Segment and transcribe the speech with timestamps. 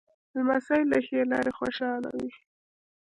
[0.35, 2.31] لمسی له ښې لاره خوشحاله وي.